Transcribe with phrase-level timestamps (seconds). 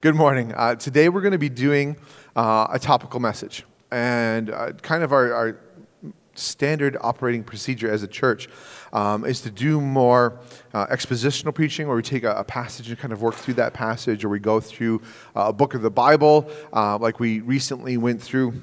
[0.00, 0.54] Good morning.
[0.54, 1.96] Uh, today we're going to be doing
[2.36, 3.64] uh, a topical message.
[3.90, 5.60] And uh, kind of our, our,
[6.36, 8.48] standard operating procedure as a church
[8.92, 10.38] um, is to do more
[10.72, 13.74] uh, expositional preaching where we take a, a, passage and kind of work through that
[13.74, 15.02] passage, or we go through
[15.34, 18.62] uh, a book of the Bible, uh, like we recently went through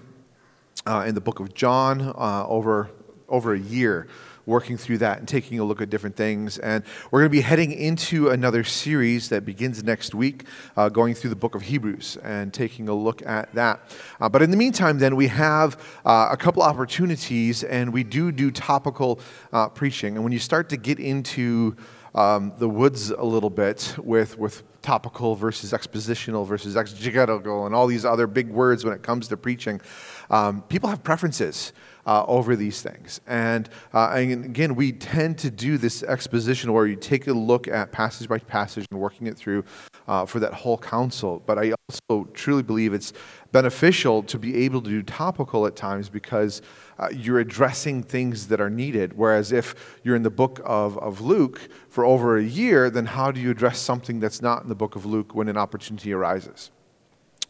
[1.05, 2.89] in the book of John over,
[3.27, 4.07] over a year
[4.45, 6.57] working through that and taking a look at different things.
[6.59, 10.45] And we're going to be heading into another series that begins next week,
[10.77, 13.81] uh, going through the book of Hebrews and taking a look at that.
[14.19, 18.31] Uh, but in the meantime, then, we have uh, a couple opportunities, and we do
[18.31, 19.19] do topical
[19.53, 20.15] uh, preaching.
[20.15, 21.75] And when you start to get into
[22.15, 27.87] um, the woods a little bit with, with topical versus expositional versus exegetical and all
[27.87, 29.81] these other big words when it comes to preaching,
[30.29, 31.73] um, people have preferences
[32.05, 33.19] uh, over these things.
[33.27, 37.67] And, uh, and, again, we tend to do this exposition where you take a look
[37.67, 39.63] at passage by passage and working it through
[40.07, 41.41] uh, for that whole counsel.
[41.45, 43.13] But I also truly believe it's
[43.51, 46.61] beneficial to be able to do topical at times because
[46.99, 49.13] uh, you're addressing things that are needed.
[49.17, 53.31] Whereas if you're in the book of, of Luke for over a year, then how
[53.31, 56.71] do you address something that's not in the book of Luke when an opportunity arises?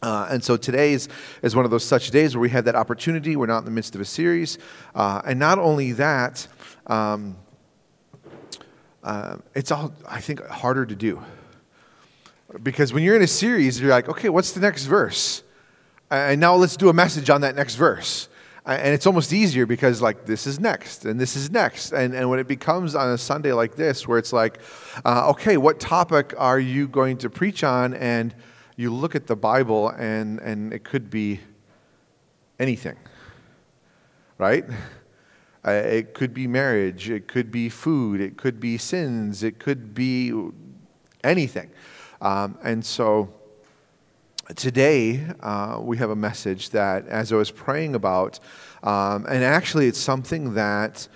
[0.02, 1.08] Uh, and so today is,
[1.42, 3.34] is one of those such days where we had that opportunity.
[3.34, 4.58] We're not in the midst of a series.
[4.94, 6.46] Uh, and not only that,
[6.86, 7.36] um,
[9.02, 11.22] uh, it's all, I think, harder to do.
[12.62, 15.42] Because when you're in a series, you're like, okay, what's the next verse?
[16.10, 18.28] And now let's do a message on that next verse.
[18.64, 21.92] And it's almost easier because, like, this is next, and this is next.
[21.92, 24.58] And, and when it becomes on a Sunday like this, where it's like,
[25.04, 27.94] uh, okay, what topic are you going to preach on?
[27.94, 28.34] And
[28.76, 31.40] you look at the Bible and, and it could be
[32.58, 32.96] anything,
[34.38, 34.64] right?
[35.66, 39.94] Uh, it could be marriage, it could be food, it could be sins, it could
[39.94, 40.32] be
[41.24, 41.70] anything.
[42.20, 43.32] Um, and so
[44.54, 48.38] today uh, we have a message that, as I was praying about,
[48.82, 51.08] um, and actually it's something that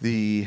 [0.00, 0.46] the.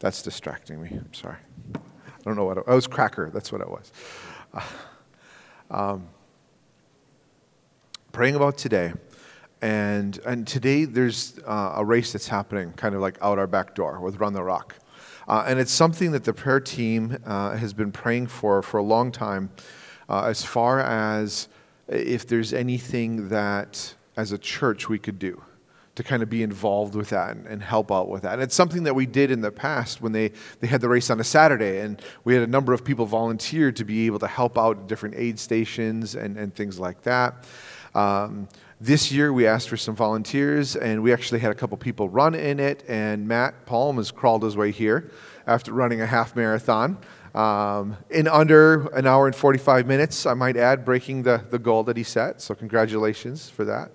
[0.00, 0.88] That's distracting me.
[0.90, 1.36] I'm sorry.
[2.22, 2.86] I don't know what it, was.
[2.86, 3.30] cracker.
[3.34, 3.92] That's what it was.
[4.54, 4.62] Uh,
[5.70, 6.08] um,
[8.12, 8.92] praying about today.
[9.60, 13.74] And, and today there's uh, a race that's happening kind of like out our back
[13.74, 14.76] door with Run the Rock.
[15.26, 18.82] Uh, and it's something that the prayer team uh, has been praying for for a
[18.82, 19.50] long time
[20.08, 21.48] uh, as far as
[21.88, 25.42] if there's anything that as a church we could do
[25.94, 28.34] to kind of be involved with that and, and, help out with that.
[28.34, 31.10] And it's something that we did in the past when they, they had the race
[31.10, 34.26] on a Saturday, and we had a number of people volunteer to be able to
[34.26, 37.44] help out at different aid stations and, and things like that.
[37.94, 38.48] Um,
[38.80, 42.34] this year, we asked for some volunteers, and we actually had a couple people run
[42.34, 42.82] in it.
[42.88, 45.10] And Matt Palm has crawled his way here
[45.46, 46.98] after running a half marathon.
[47.34, 51.84] Um, in under an hour and 45 minutes, I might add, breaking the, the goal
[51.84, 52.40] that he set.
[52.40, 53.92] So, congratulations for that.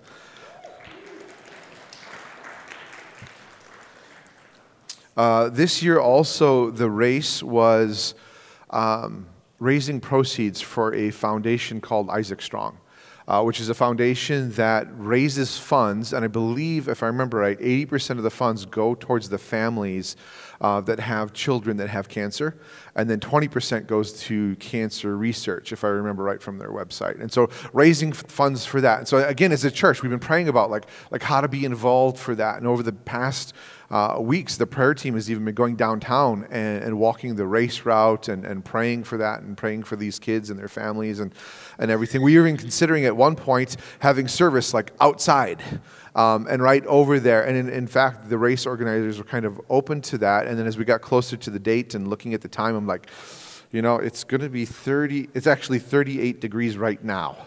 [5.17, 8.13] Uh, this year, also, the race was
[8.69, 9.25] um,
[9.59, 12.77] raising proceeds for a foundation called Isaac Strong,
[13.27, 16.13] uh, which is a foundation that raises funds.
[16.13, 20.15] And I believe, if I remember right, 80% of the funds go towards the families
[20.61, 22.55] uh, that have children that have cancer.
[22.95, 27.19] And then 20% goes to cancer research, if I remember right from their website.
[27.19, 28.99] And so raising funds for that.
[28.99, 31.65] And so, again, as a church, we've been praying about like, like how to be
[31.65, 32.57] involved for that.
[32.57, 33.55] And over the past
[33.89, 37.85] uh, weeks, the prayer team has even been going downtown and, and walking the race
[37.85, 41.33] route and, and praying for that and praying for these kids and their families and,
[41.79, 42.21] and everything.
[42.21, 45.61] We were even considering at one point having service like outside
[46.15, 47.47] um, and right over there.
[47.47, 50.47] And in, in, fact, the race organizers were kind of open to that.
[50.47, 52.87] And then as we got closer to the date and looking at the time, I'm
[52.87, 53.07] like,
[53.71, 57.37] you know, it's going to be 30, it's actually 38 degrees right now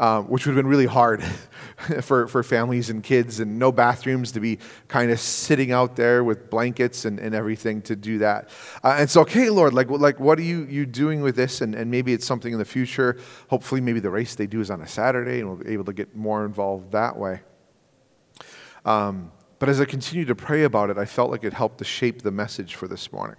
[0.00, 1.22] um, which would have been really hard
[2.00, 6.24] for, for families and kids, and no bathrooms to be kind of sitting out there
[6.24, 8.48] with blankets and, and everything to do that.
[8.82, 11.60] Uh, and so, okay, Lord, like, like what are you, you doing with this?
[11.60, 13.18] And, and maybe it's something in the future.
[13.48, 15.92] Hopefully, maybe the race they do is on a Saturday, and we'll be able to
[15.92, 17.40] get more involved that way.
[18.86, 21.84] Um, but as I continued to pray about it, I felt like it helped to
[21.84, 23.36] shape the message for this morning.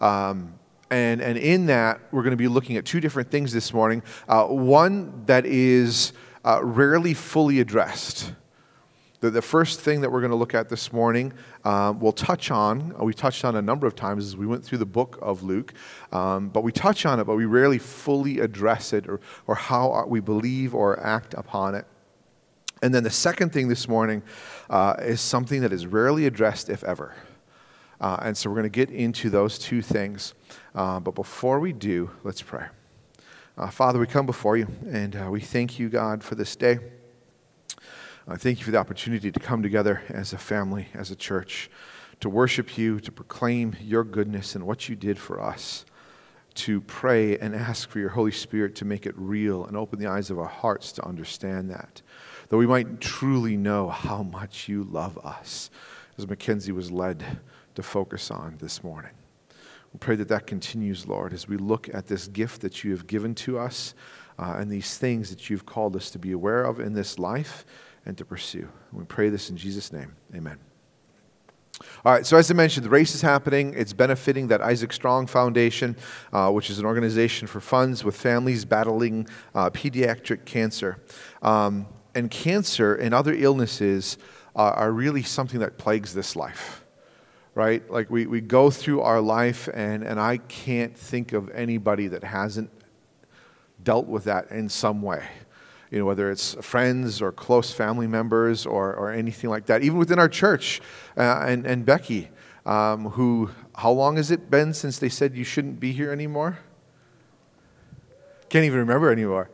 [0.00, 0.54] Um,
[0.90, 4.02] and, and in that, we're going to be looking at two different things this morning.
[4.28, 6.12] Uh, one that is
[6.44, 8.32] uh, rarely fully addressed.
[9.20, 11.32] The, the first thing that we're going to look at this morning,
[11.64, 14.62] um, we'll touch on, uh, we touched on a number of times as we went
[14.62, 15.72] through the book of Luke,
[16.12, 20.04] um, but we touch on it, but we rarely fully address it or, or how
[20.06, 21.86] we believe or act upon it.
[22.82, 24.22] And then the second thing this morning
[24.68, 27.14] uh, is something that is rarely addressed, if ever.
[27.98, 30.34] Uh, and so we're going to get into those two things.
[30.74, 32.66] Uh, but before we do, let's pray.
[33.56, 36.78] Uh, Father, we come before you and uh, we thank you, God, for this day.
[38.36, 41.70] Thank you for the opportunity to come together as a family, as a church,
[42.20, 45.84] to worship you, to proclaim your goodness and what you did for us,
[46.54, 50.06] to pray and ask for your Holy Spirit to make it real and open the
[50.06, 52.00] eyes of our hearts to understand that,
[52.48, 55.70] that we might truly know how much you love us,
[56.16, 57.40] as Mackenzie was led
[57.74, 59.10] to focus on this morning.
[59.94, 63.06] We pray that that continues, Lord, as we look at this gift that you have
[63.06, 63.94] given to us
[64.40, 67.64] uh, and these things that you've called us to be aware of in this life
[68.04, 68.68] and to pursue.
[68.90, 70.16] And we pray this in Jesus' name.
[70.34, 70.58] Amen.
[72.04, 73.72] All right, so as I mentioned, the race is happening.
[73.76, 75.96] It's benefiting that Isaac Strong Foundation,
[76.32, 81.02] uh, which is an organization for funds with families battling uh, pediatric cancer.
[81.40, 81.86] Um,
[82.16, 84.18] and cancer and other illnesses
[84.56, 86.83] are really something that plagues this life
[87.54, 87.88] right?
[87.90, 92.24] Like we, we go through our life, and, and I can't think of anybody that
[92.24, 92.70] hasn't
[93.82, 95.24] dealt with that in some way.
[95.90, 99.82] You know, whether it's friends or close family members or, or anything like that.
[99.82, 100.80] Even within our church,
[101.16, 102.30] uh, and, and Becky,
[102.66, 106.58] um, who, how long has it been since they said you shouldn't be here anymore?
[108.48, 109.50] Can't even remember anymore.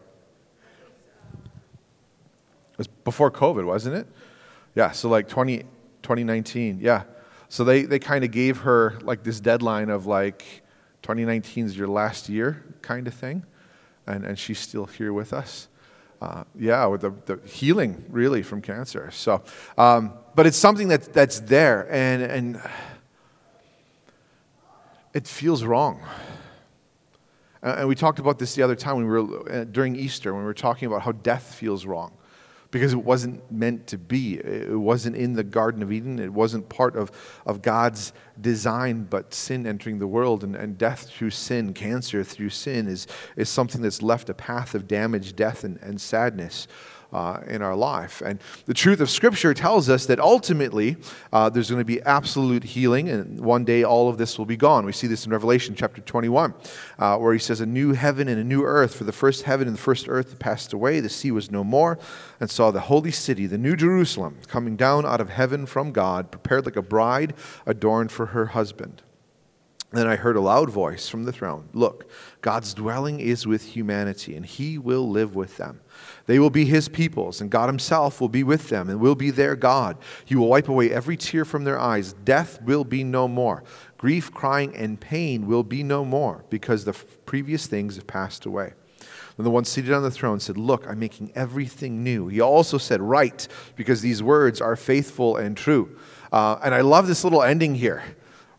[2.72, 4.06] It was before COVID, wasn't it?
[4.74, 5.58] Yeah, so like 20,
[6.02, 6.78] 2019.
[6.80, 7.02] Yeah.
[7.50, 10.62] So they, they kind of gave her like this deadline of like
[11.02, 13.44] 2019 is your last year kind of thing.
[14.06, 15.66] And, and she's still here with us.
[16.22, 19.10] Uh, yeah, with the, the healing really from cancer.
[19.10, 19.42] So,
[19.76, 22.62] um, but it's something that, that's there and, and
[25.12, 26.02] it feels wrong.
[27.62, 30.42] And we talked about this the other time when we were uh, during Easter when
[30.42, 32.12] we were talking about how death feels wrong
[32.70, 34.34] because it wasn't meant to be.
[34.34, 36.18] It wasn't in the Garden of Eden.
[36.18, 37.10] It wasn't part of,
[37.44, 42.50] of God's design, but sin entering the world and, and death through sin, cancer through
[42.50, 43.06] sin, is,
[43.36, 46.68] is something that's left a path of damage, death, and, and sadness
[47.12, 48.22] uh, in our life.
[48.24, 50.96] And the truth of Scripture tells us that ultimately
[51.32, 54.56] uh, there's going to be absolute healing, and one day all of this will be
[54.56, 54.84] gone.
[54.84, 56.54] We see this in Revelation chapter 21,
[56.98, 59.66] uh, where he says, A new heaven and a new earth, for the first heaven
[59.66, 61.98] and the first earth passed away, the sea was no more,
[62.38, 66.30] and saw the holy city, the new Jerusalem, coming down out of heaven from God,
[66.30, 67.34] prepared like a bride
[67.66, 69.02] adorned for her husband.
[69.92, 72.08] Then I heard a loud voice from the throne Look,
[72.40, 75.80] God's dwelling is with humanity, and he will live with them.
[76.30, 79.30] They will be his peoples, and God himself will be with them and will be
[79.30, 79.96] their God.
[80.24, 82.12] He will wipe away every tear from their eyes.
[82.12, 83.64] Death will be no more.
[83.98, 86.92] Grief, crying, and pain will be no more, because the
[87.26, 88.74] previous things have passed away.
[89.36, 92.28] Then the one seated on the throne said, Look, I'm making everything new.
[92.28, 95.98] He also said, Write, because these words are faithful and true.
[96.30, 98.04] Uh, and I love this little ending here.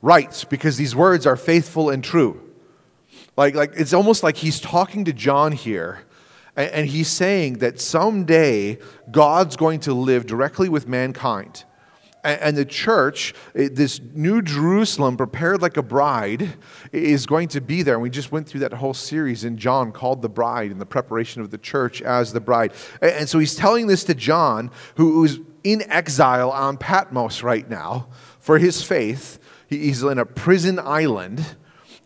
[0.01, 2.51] Write, because these words are faithful and true.
[3.37, 6.01] Like, like it's almost like he's talking to John here
[6.55, 8.77] and he's saying that someday
[9.09, 11.63] God's going to live directly with mankind.
[12.23, 16.53] And the church, eh, this new Jerusalem, prepared like a bride,
[16.91, 17.95] is going to be there.
[17.95, 20.85] And we just went through that whole series in John called The Bride and the
[20.85, 22.73] preparation of the church as the bride.
[23.01, 28.07] And so he's telling this to John, who's in exile on Patmos right now
[28.39, 29.39] for his faith.
[29.67, 31.55] He's in a prison island.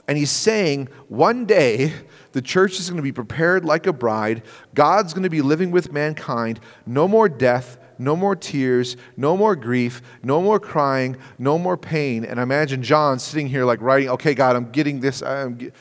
[0.07, 1.93] And he's saying, one day,
[2.31, 4.43] the church is going to be prepared like a bride.
[4.73, 6.59] God's going to be living with mankind.
[6.85, 12.23] No more death, no more tears, no more grief, no more crying, no more pain.
[12.23, 15.21] And I imagine John sitting here like writing, okay, God, I'm getting this.
[15.23, 15.71] I'm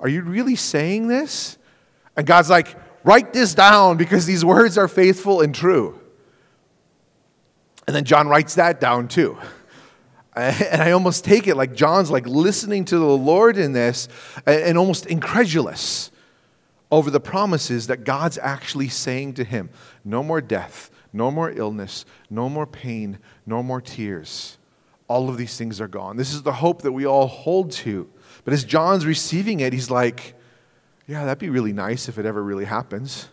[0.00, 1.58] are you really saying this?
[2.16, 6.00] And God's like, write this down because these words are faithful and true.
[7.86, 9.38] And then John writes that down too.
[10.70, 14.08] And I almost take it like John's like listening to the Lord in this
[14.46, 16.10] and almost incredulous
[16.90, 19.70] over the promises that God's actually saying to him
[20.04, 24.58] no more death, no more illness, no more pain, no more tears.
[25.08, 26.16] All of these things are gone.
[26.16, 28.08] This is the hope that we all hold to.
[28.44, 30.34] But as John's receiving it, he's like,
[31.06, 33.28] yeah, that'd be really nice if it ever really happens.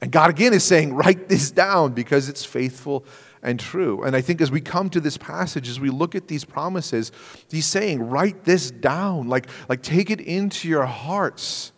[0.00, 3.04] And God again is saying, write this down because it's faithful
[3.42, 4.02] and true.
[4.02, 7.12] And I think as we come to this passage, as we look at these promises,
[7.50, 11.72] he's saying, write this down, like, like take it into your hearts.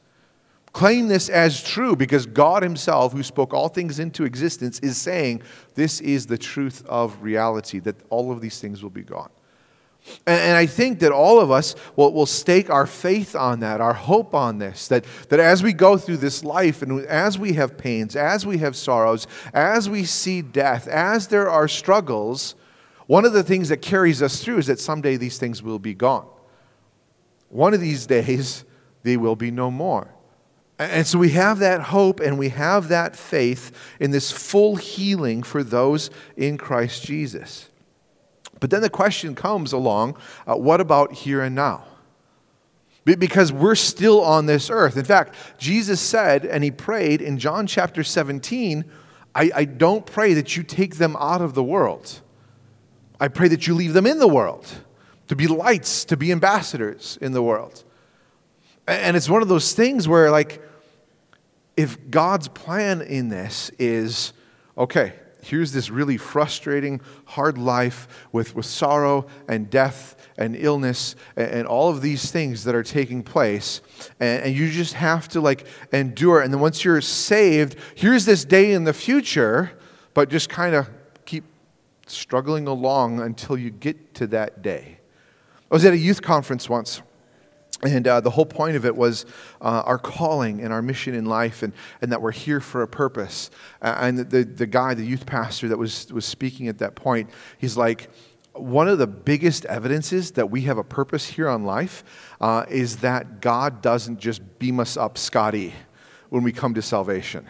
[0.73, 5.43] Claim this as true because God Himself, who spoke all things into existence, is saying
[5.75, 9.31] this is the truth of reality, that all of these things will be gone.
[10.26, 13.92] And, I think that all of us will, will stake our faith on that, our
[13.92, 17.78] hope on this, that, that as we go through this life and as we have
[17.78, 22.54] pains, as we have sorrows, as we see death, as there are struggles,
[23.11, 25.95] One of the things that carries us through is that someday these things will be
[25.95, 26.28] gone.
[27.49, 28.64] One of these days,
[29.02, 30.14] they will be no more.
[30.78, 35.42] And so we have that hope and we have that faith in this full healing
[35.42, 37.70] for those in Christ Jesus.
[38.61, 41.85] But then the question comes along uh, what about here and now?
[43.05, 44.97] Because we're still on this earth.
[44.97, 48.85] In fact, Jesus said, and he prayed in John chapter 17,
[49.35, 52.21] I, I don't pray that you take them out of the world.
[53.19, 54.67] I pray that you leave them in the world
[55.29, 57.85] to be lights, to be ambassadors in the world.
[58.87, 60.62] And it's one of those things where, like,
[61.76, 64.33] if God's plan in this is
[64.76, 71.50] okay, here's this really frustrating, hard life with, with sorrow and death and illness and,
[71.50, 73.80] and all of these things that are taking place,
[74.18, 76.40] and, and you just have to like endure.
[76.40, 79.73] And then once you're saved, here's this day in the future,
[80.14, 80.88] but just kind of
[81.25, 81.44] keep
[82.06, 84.99] struggling along until you get to that day.
[85.70, 87.02] I was at a youth conference once.
[87.83, 89.25] And uh, the whole point of it was
[89.61, 91.73] uh, our calling and our mission in life, and,
[92.03, 93.51] and that we're here for a purpose.
[93.81, 97.31] Uh, and the, the guy, the youth pastor that was, was speaking at that point,
[97.59, 98.11] he's like,
[98.53, 102.05] one of the biggest evidences that we have a purpose here on life
[102.41, 105.73] uh, is that God doesn't just beam us up Scotty
[106.29, 107.47] when we come to salvation.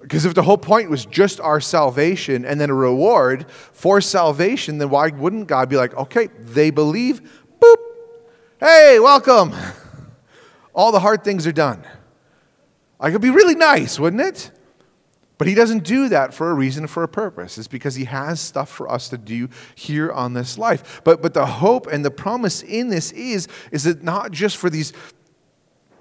[0.00, 4.78] Because if the whole point was just our salvation and then a reward for salvation,
[4.78, 7.39] then why wouldn't God be like, okay, they believe,
[8.60, 9.54] Hey, welcome.
[10.74, 11.82] All the hard things are done.
[13.00, 14.50] I could be really nice, wouldn't it?
[15.38, 17.56] But he doesn't do that for a reason, for a purpose.
[17.56, 21.00] It's because he has stuff for us to do here on this life.
[21.04, 24.68] But, but the hope and the promise in this is, is that not just for
[24.68, 24.92] these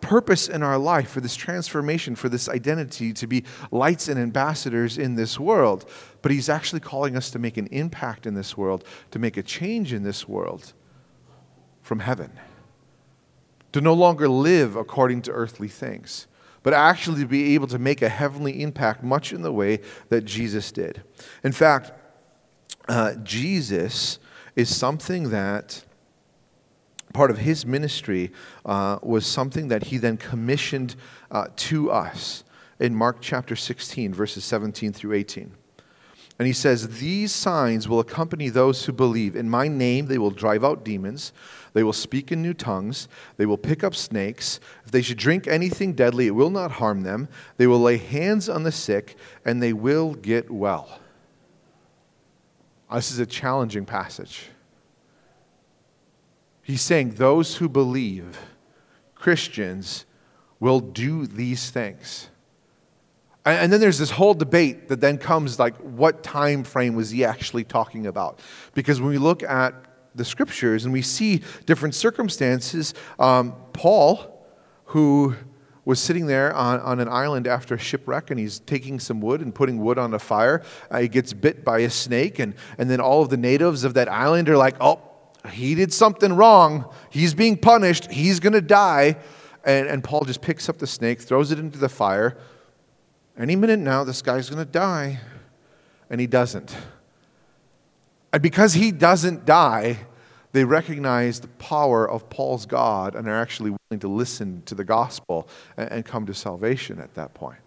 [0.01, 4.97] purpose in our life, for this transformation, for this identity to be lights and ambassadors
[4.97, 5.89] in this world,
[6.21, 9.43] but he's actually calling us to make an impact in this world, to make a
[9.43, 10.73] change in this world
[11.81, 12.37] from heaven
[13.71, 16.27] to no longer live according to earthly things,
[16.63, 20.25] but actually to be able to make a heavenly impact, much in the way that
[20.25, 21.03] Jesus did.
[21.43, 21.91] In fact,
[22.87, 24.19] uh, Jesus
[24.55, 25.83] is something that
[27.13, 28.31] part of his ministry
[28.65, 30.95] uh, was something that he then commissioned
[31.31, 32.43] uh, to us
[32.79, 35.51] in Mark chapter 16, verses 17 through 18.
[36.37, 39.35] And he says, These signs will accompany those who believe.
[39.35, 41.33] In my name, they will drive out demons.
[41.73, 43.07] They will speak in new tongues.
[43.37, 44.59] They will pick up snakes.
[44.85, 47.27] If they should drink anything deadly, it will not harm them.
[47.57, 50.99] They will lay hands on the sick, and they will get well.
[52.91, 54.47] This is a challenging passage.
[56.63, 58.39] He's saying those who believe,
[59.15, 60.05] Christians,
[60.59, 62.29] will do these things.
[63.45, 67.23] And then there's this whole debate that then comes like, what time frame was he
[67.23, 68.39] actually talking about?
[68.73, 69.73] Because when we look at
[70.15, 72.93] the scriptures and we see different circumstances.
[73.19, 74.45] Um, Paul,
[74.85, 75.35] who
[75.85, 79.41] was sitting there on, on an island after a shipwreck and he's taking some wood
[79.41, 80.61] and putting wood on a fire.
[80.91, 83.95] Uh, he gets bit by a snake, and, and then all of the natives of
[83.95, 85.01] that island are like, oh,
[85.51, 86.93] he did something wrong.
[87.09, 88.11] He's being punished.
[88.11, 89.17] He's going to die.
[89.63, 92.37] And, and Paul just picks up the snake, throws it into the fire.
[93.37, 95.21] Any minute now, this guy's going to die.
[96.09, 96.75] And he doesn't.
[98.31, 99.99] And because he doesn't die,
[100.51, 104.83] they recognize the power of Paul's God and are actually willing to listen to the
[104.83, 107.59] gospel and, come to salvation at that point.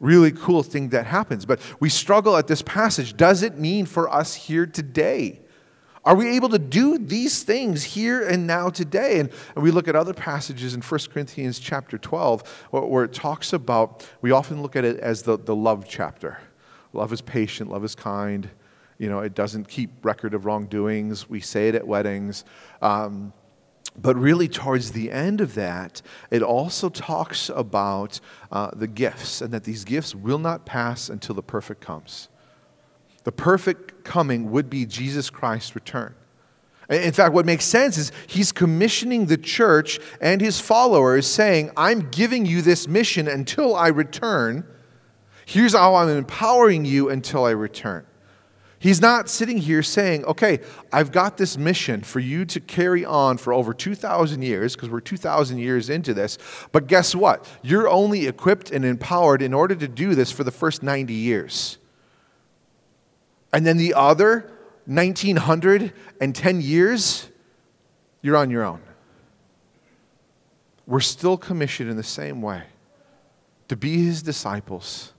[0.00, 1.44] Really cool thing that happens.
[1.44, 3.16] But we struggle at this passage.
[3.16, 5.40] Does it mean for us here today?
[6.04, 9.20] Are we able to do these things here and now today?
[9.20, 13.12] And, and we look at other passages in 1 Corinthians chapter 12 where, where, it
[13.12, 16.38] talks about, we often look at it as the, the love chapter.
[16.92, 18.48] Love is patient, love is kind,
[18.98, 21.28] you know, it doesn't keep record of wrongdoings.
[21.28, 22.44] We say it at weddings.
[22.82, 23.32] Um,
[24.00, 28.20] but really, towards the end of that, it also talks about
[28.52, 32.28] uh, the gifts and that these gifts will not pass until the perfect comes.
[33.24, 36.14] The perfect coming would be Jesus Christ's return.
[36.88, 42.08] In fact, what makes sense is he's commissioning the church and his followers, saying, I'm
[42.10, 44.66] giving you this mission until I return.
[45.44, 48.06] Here's how I'm empowering you until I return.
[48.80, 50.60] He's not sitting here saying, okay,
[50.92, 55.00] I've got this mission for you to carry on for over 2,000 years, because we're
[55.00, 56.38] 2,000 years into this.
[56.70, 57.44] But guess what?
[57.62, 61.78] You're only equipped and empowered in order to do this for the first 90 years.
[63.52, 64.48] And then the other
[64.86, 67.28] 1,910 years,
[68.22, 68.80] you're on your own.
[70.86, 72.62] We're still commissioned in the same way
[73.66, 75.12] to be his disciples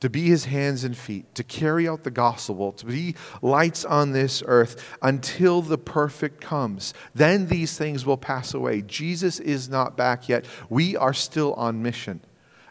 [0.00, 4.12] to be his hands and feet, to carry out the gospel, to be lights on
[4.12, 6.94] this earth until the perfect comes.
[7.14, 8.82] Then these things will pass away.
[8.82, 10.44] Jesus is not back yet.
[10.68, 12.20] We are still on mission.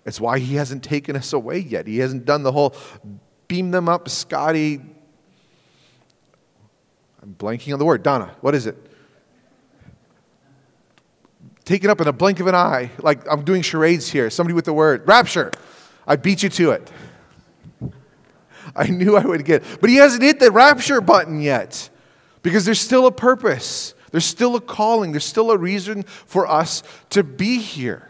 [0.06, 1.86] It's why he hasn't taken us away yet.
[1.86, 2.74] He hasn't done the whole
[3.50, 4.82] beam them up, Scotty.
[7.22, 8.04] I'm blanking on the word.
[8.04, 8.78] Donna, what is it?
[11.66, 14.30] Taken up in a blink of an eye, like I'm doing charades here.
[14.30, 15.52] Somebody with the word rapture.
[16.08, 16.90] I beat you to it.
[18.76, 19.64] I knew I would get.
[19.82, 21.90] But he hasn't hit the rapture button yet
[22.42, 23.94] because there's still a purpose.
[24.12, 25.12] There's still a calling.
[25.12, 28.10] There's still a reason for us to be here.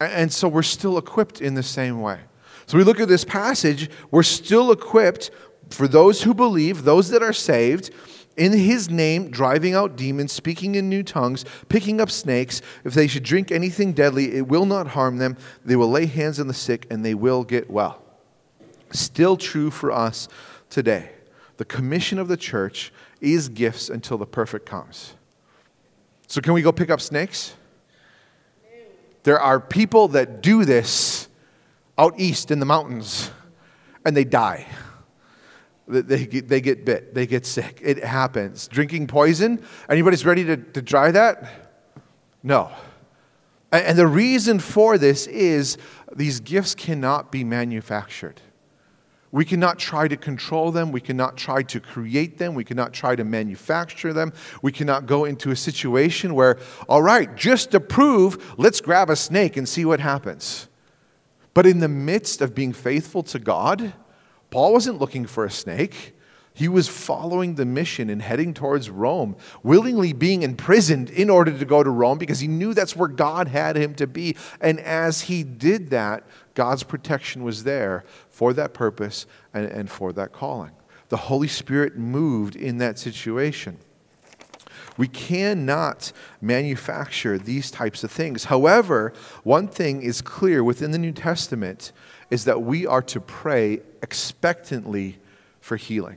[0.00, 2.20] And so we're still equipped in the same way.
[2.66, 5.30] So we look at this passage, we're still equipped
[5.70, 7.90] for those who believe, those that are saved,
[8.36, 12.62] in his name, driving out demons, speaking in new tongues, picking up snakes.
[12.84, 15.36] If they should drink anything deadly, it will not harm them.
[15.64, 18.02] They will lay hands on the sick and they will get well.
[18.90, 20.28] Still true for us
[20.70, 21.10] today.
[21.56, 25.14] The commission of the church is gifts until the perfect comes.
[26.26, 27.54] So, can we go pick up snakes?
[29.24, 31.28] There are people that do this
[31.98, 33.30] out east in the mountains
[34.04, 34.66] and they die.
[35.86, 37.80] They they get bit, they get sick.
[37.82, 38.68] It happens.
[38.68, 41.50] Drinking poison, anybody's ready to, to try that?
[42.42, 42.70] No.
[43.72, 45.76] And the reason for this is
[46.14, 48.40] these gifts cannot be manufactured.
[49.30, 50.90] We cannot try to control them.
[50.90, 52.54] We cannot try to create them.
[52.54, 54.32] We cannot try to manufacture them.
[54.62, 56.58] We cannot go into a situation where,
[56.88, 60.68] all right, just to prove, let's grab a snake and see what happens.
[61.52, 63.92] But in the midst of being faithful to God,
[64.50, 66.17] Paul wasn't looking for a snake.
[66.58, 71.64] He was following the mission and heading towards Rome, willingly being imprisoned in order to
[71.64, 74.34] go to Rome because he knew that's where God had him to be.
[74.60, 76.24] And as he did that,
[76.54, 79.24] God's protection was there for that purpose
[79.54, 80.72] and, and for that calling.
[81.10, 83.78] The Holy Spirit moved in that situation.
[84.96, 86.10] We cannot
[86.40, 88.46] manufacture these types of things.
[88.46, 89.12] However,
[89.44, 91.92] one thing is clear within the New Testament
[92.30, 95.20] is that we are to pray expectantly
[95.60, 96.16] for healing.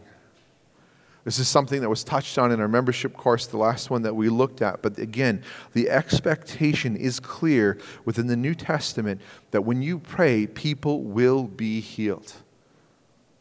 [1.23, 4.15] This is something that was touched on in our membership course, the last one that
[4.15, 4.81] we looked at.
[4.81, 11.03] But again, the expectation is clear within the New Testament that when you pray, people
[11.03, 12.33] will be healed.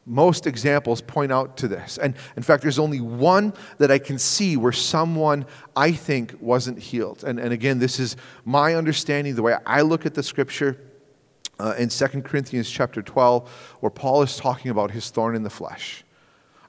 [0.04, 1.96] Most examples point out to this.
[1.96, 6.78] And in fact, there's only one that I can see where someone I think wasn't
[6.78, 7.24] healed.
[7.24, 10.78] And, and again, this is my understanding, the way I look at the scripture.
[11.58, 13.46] Uh, in 2 Corinthians chapter 12,
[13.80, 16.04] where Paul is talking about his thorn in the flesh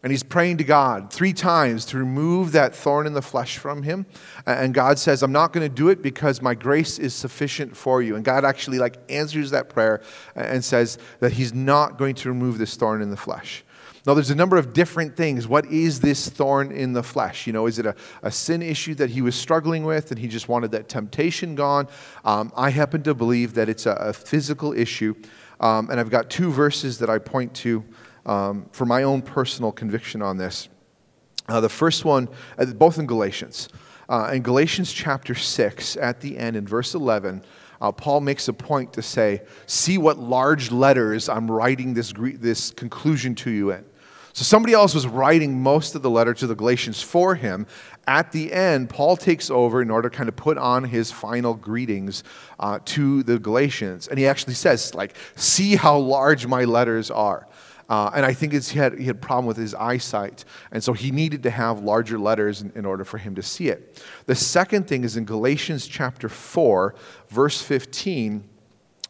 [0.03, 3.83] and he's praying to God three times to remove that thorn in the flesh from
[3.83, 4.07] him.
[4.47, 8.01] And God says, I'm not going to do it because my grace is sufficient for
[8.01, 8.15] you.
[8.15, 10.01] And God actually like answers that prayer
[10.35, 13.63] and says that he's not going to remove this thorn in the flesh.
[14.07, 15.47] Now, there's a number of different things.
[15.47, 17.45] What is this thorn in the flesh?
[17.45, 20.27] You know, is it a, a sin issue that he was struggling with and he
[20.27, 21.87] just wanted that temptation gone?
[22.25, 25.13] Um, I happen to believe that it's a, a physical issue.
[25.59, 27.85] Um, and I've got two verses that I point to
[28.25, 30.69] um, for my own personal conviction on this.
[31.47, 33.69] Uh, the first one, uh, both in Galatians.
[34.07, 37.43] Uh, in Galatians chapter 6, at the end, in verse 11,
[37.79, 42.71] uh, Paul makes a point to say, See what large letters I'm writing this, this
[42.71, 43.85] conclusion to you in.
[44.33, 47.67] So somebody else was writing most of the letter to the Galatians for him.
[48.07, 51.53] At the end, Paul takes over in order to kind of put on his final
[51.53, 52.23] greetings
[52.59, 54.07] uh, to the Galatians.
[54.07, 57.47] And he actually says, like, see how large my letters are.
[57.91, 60.45] Uh, and I think he had, he had a problem with his eyesight.
[60.71, 63.67] And so he needed to have larger letters in, in order for him to see
[63.67, 64.01] it.
[64.27, 66.95] The second thing is in Galatians chapter 4,
[67.27, 68.47] verse 15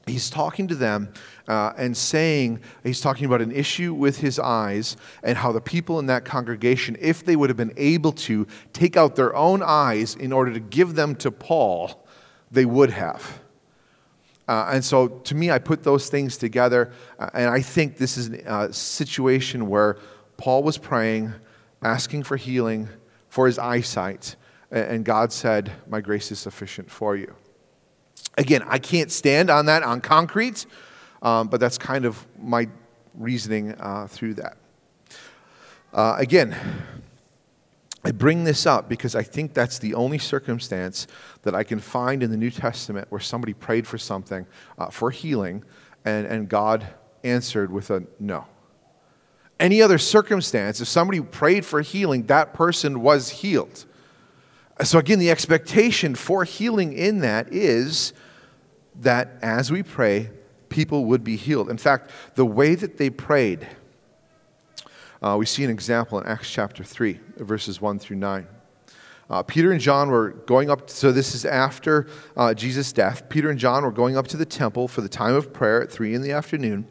[0.07, 1.13] he's talking to them
[1.47, 5.99] uh, and saying, he's talking about an issue with his eyes and how the people
[5.99, 10.15] in that congregation, if they would have been able to take out their own eyes
[10.15, 12.03] in order to give them to Paul,
[12.49, 13.40] they would have.
[14.51, 18.17] Uh, and so to me, I put those things together, uh, and I think this
[18.17, 19.97] is a situation where
[20.35, 21.33] Paul was praying,
[21.81, 22.89] asking for healing
[23.29, 24.35] for his eyesight,
[24.69, 27.33] and God said, My grace is sufficient for you.
[28.37, 30.65] Again, I can't stand on that on concrete,
[31.21, 32.67] um, but that's kind of my
[33.13, 34.57] reasoning uh, through that.
[35.93, 36.57] Uh, again,
[38.03, 41.05] I bring this up because I think that's the only circumstance
[41.43, 45.11] that I can find in the New Testament where somebody prayed for something uh, for
[45.11, 45.63] healing
[46.03, 46.87] and, and God
[47.23, 48.45] answered with a no.
[49.59, 53.85] Any other circumstance, if somebody prayed for healing, that person was healed.
[54.83, 58.13] So, again, the expectation for healing in that is
[58.95, 60.31] that as we pray,
[60.69, 61.69] people would be healed.
[61.69, 63.67] In fact, the way that they prayed,
[65.21, 68.47] uh, we see an example in Acts chapter 3, verses 1 through 9.
[69.29, 73.29] Uh, Peter and John were going up, so this is after uh, Jesus' death.
[73.29, 75.91] Peter and John were going up to the temple for the time of prayer at
[75.91, 76.87] 3 in the afternoon.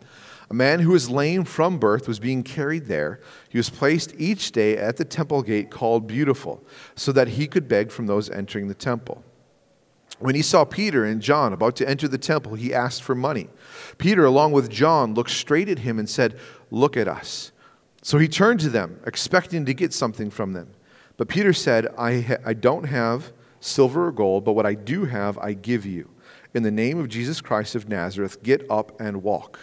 [0.48, 3.20] A man who was lame from birth was being carried there.
[3.48, 6.64] He was placed each day at the temple gate called Beautiful,
[6.96, 9.22] so that he could beg from those entering the temple.
[10.18, 13.48] When he saw Peter and John about to enter the temple, he asked for money.
[13.96, 16.38] Peter, along with John, looked straight at him and said,
[16.70, 17.52] Look at us.
[18.02, 20.68] So he turned to them, expecting to get something from them.
[21.16, 25.04] But Peter said, I, ha- I don't have silver or gold, but what I do
[25.04, 26.10] have, I give you.
[26.54, 29.58] In the name of Jesus Christ of Nazareth, get up and walk.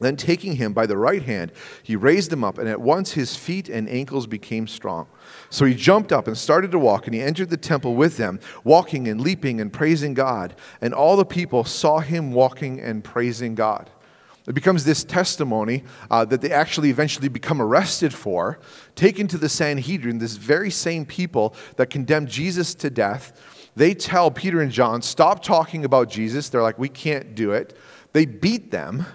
[0.00, 3.36] Then, taking him by the right hand, he raised him up, and at once his
[3.36, 5.06] feet and ankles became strong.
[5.50, 8.40] So he jumped up and started to walk, and he entered the temple with them,
[8.64, 10.54] walking and leaping and praising God.
[10.80, 13.90] And all the people saw him walking and praising God.
[14.46, 18.58] It becomes this testimony uh, that they actually eventually become arrested for,
[18.94, 23.38] taken to the Sanhedrin, this very same people that condemned Jesus to death.
[23.76, 26.48] They tell Peter and John, stop talking about Jesus.
[26.48, 27.76] They're like, we can't do it.
[28.12, 29.06] They beat them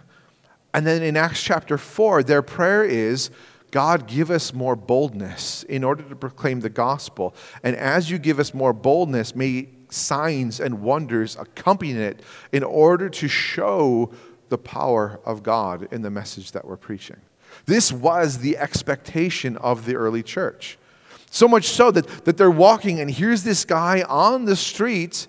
[0.75, 3.29] and then in Acts chapter 4, their prayer is,
[3.71, 7.33] God, give us more boldness in order to proclaim the gospel.
[7.63, 13.07] And as you give us more boldness, may signs and wonders accompany it in order
[13.07, 14.11] to show
[14.49, 17.17] the power of God in the message that we're preaching.
[17.65, 20.77] This was the expectation of the early church.
[21.29, 25.27] So much so that, that they're walking, and here's this guy on the street,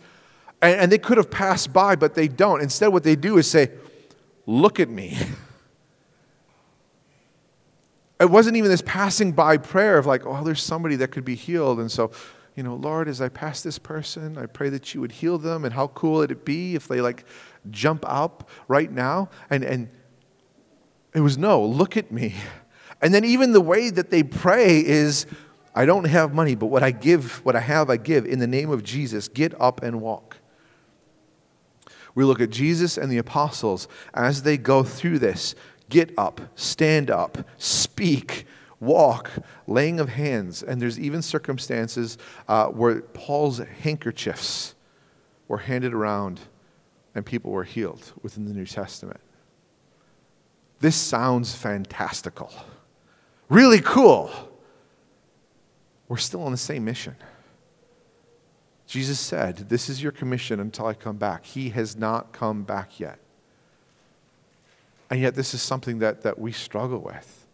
[0.62, 2.60] and, and they could have passed by, but they don't.
[2.60, 3.70] Instead, what they do is say,
[4.46, 5.18] Look at me.
[8.18, 11.34] It wasn't even this passing by prayer of like, oh, there's somebody that could be
[11.34, 11.78] healed.
[11.78, 12.10] And so,
[12.54, 15.66] you know, Lord, as I pass this person, I pray that you would heal them.
[15.66, 17.26] And how cool would it be if they like
[17.70, 19.30] jump up right now?
[19.50, 19.88] And, and
[21.14, 22.34] it was no, look at me.
[23.02, 25.26] And then even the way that they pray is,
[25.74, 28.24] I don't have money, but what I give, what I have, I give.
[28.24, 30.38] In the name of Jesus, get up and walk.
[32.14, 35.54] We look at Jesus and the apostles as they go through this.
[35.90, 38.46] Get up, stand up, speak,
[38.80, 39.30] walk,
[39.66, 40.62] laying of hands.
[40.62, 42.16] And there's even circumstances
[42.48, 44.74] uh, where Paul's handkerchiefs
[45.46, 46.40] were handed around
[47.16, 49.20] and people were healed within the New Testament.
[50.80, 52.52] This sounds fantastical.
[53.48, 54.30] Really cool.
[56.08, 57.16] We're still on the same mission.
[58.86, 61.46] Jesus said, This is your commission until I come back.
[61.46, 63.18] He has not come back yet.
[65.08, 67.46] And yet, this is something that, that we struggle with.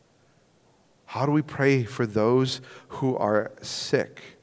[1.04, 4.38] How do we pray for those who are sick?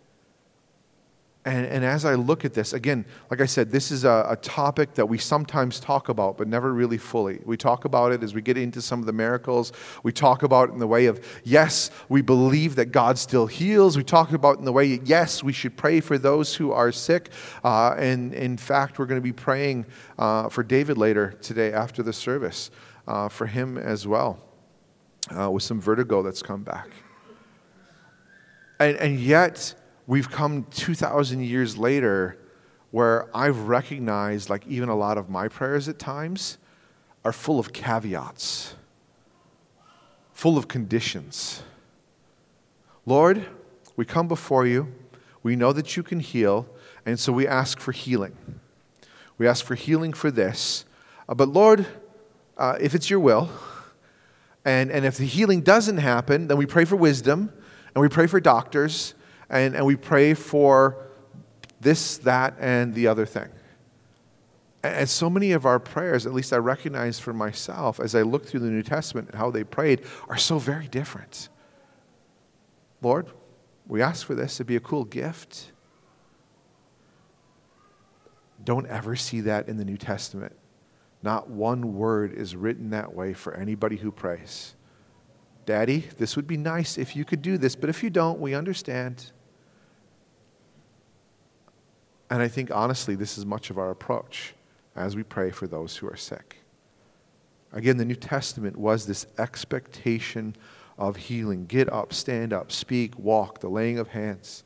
[1.49, 4.35] And, and as I look at this, again, like I said, this is a, a,
[4.35, 7.39] topic that we sometimes talk about, but never really fully.
[7.43, 9.73] We talk about it as we get into some of the miracles.
[10.03, 13.97] We talk about it in the way of, yes, we believe that God still heals.
[13.97, 16.91] We talk about it in the way, yes, we should pray for those who are
[16.91, 17.31] sick.
[17.63, 19.87] Uh, and in fact, we're going to be praying
[20.19, 22.69] uh, for David later today after the service,
[23.07, 24.37] uh, for him as well,
[25.35, 26.89] uh, with some vertigo that's come back.
[28.79, 29.73] And, and yet,
[30.09, 32.35] we've come 2,000 years later
[32.89, 36.57] where I've recognized, like, even a lot of my prayers at times
[37.23, 38.73] are full of caveats,
[40.33, 41.61] full of conditions.
[43.05, 43.45] Lord,
[43.95, 44.91] we come before you.
[45.43, 46.67] We know that you can heal,
[47.05, 48.35] and so we ask for healing.
[49.37, 50.85] We ask for healing for this.
[51.29, 51.85] Uh, but Lord,
[52.57, 53.47] uh, if it's your will,
[54.65, 57.53] and, and if the healing doesn't happen, then we pray for wisdom,
[57.93, 59.13] and we pray for doctors,
[59.49, 60.97] and, and we pray for
[61.81, 63.49] this, that, and the other thing.
[64.83, 68.45] And so many of our prayers, at least I recognize for myself as I look
[68.45, 71.49] through the New Testament and how they prayed, are so very different.
[73.01, 73.27] Lord,
[73.87, 75.71] we ask for this to be a cool gift.
[78.63, 80.55] Don't ever see that in the New Testament.
[81.21, 84.75] Not one word is written that way for anybody who prays.
[85.65, 88.53] Daddy, this would be nice if you could do this, but if you don't, we
[88.53, 89.31] understand.
[92.29, 94.53] And I think, honestly, this is much of our approach
[94.95, 96.57] as we pray for those who are sick.
[97.71, 100.55] Again, the New Testament was this expectation
[100.97, 101.65] of healing.
[101.65, 104.63] Get up, stand up, speak, walk, the laying of hands.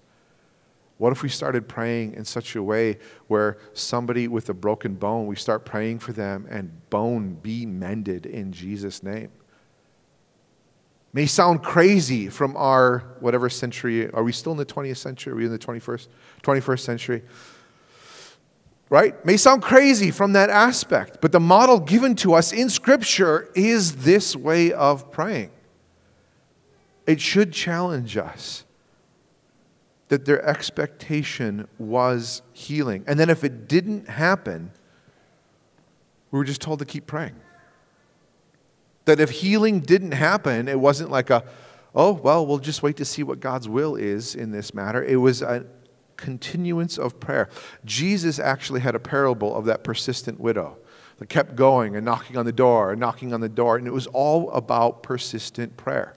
[0.98, 2.98] What if we started praying in such a way
[3.28, 8.26] where somebody with a broken bone, we start praying for them and bone be mended
[8.26, 9.30] in Jesus' name?
[11.12, 14.10] May sound crazy from our whatever century.
[14.12, 15.34] Are we still in the 20th century?
[15.34, 16.08] Are we in the 21st,
[16.42, 17.24] 21st century?
[18.94, 19.26] Right?
[19.26, 23.96] May sound crazy from that aspect, but the model given to us in Scripture is
[24.04, 25.50] this way of praying.
[27.08, 28.66] It should challenge us
[30.10, 33.04] that their expectation was healing.
[33.08, 34.70] And then if it didn't happen,
[36.30, 37.36] we were just told to keep praying.
[39.06, 41.44] That if healing didn't happen, it wasn't like a,
[41.96, 45.04] oh, well, we'll just wait to see what God's will is in this matter.
[45.04, 45.66] It was a
[46.18, 47.50] continuance of prayer.
[47.86, 50.78] Jesus actually had a parable of that persistent widow
[51.18, 53.94] that kept going and knocking on the door and knocking on the door, and it
[53.94, 56.16] was all about persistent prayer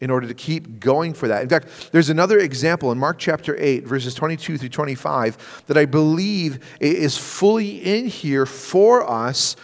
[0.00, 1.42] in order to keep going for that.
[1.42, 5.86] In fact, there's another example in Mark chapter 8, verses 22 through 25, that I
[5.86, 9.56] believe is fully in here for us